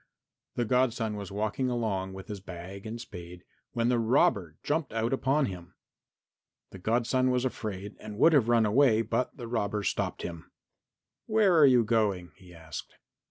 [0.55, 5.13] The godson was walking along with his bag and spade when the robber jumped out
[5.13, 5.75] upon him.
[6.71, 10.49] The godson was afraid and would have run away, but the robber stopped him.
[11.27, 12.95] "Where are you going?" he asked.